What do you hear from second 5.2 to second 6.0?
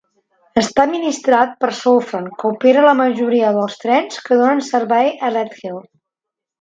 a Redhill.